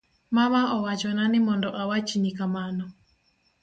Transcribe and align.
Mama 0.35 0.61
owachona 0.77 1.23
ni 1.29 1.39
mondo 1.45 1.69
awachni 1.81 2.31
kamano 2.37 2.85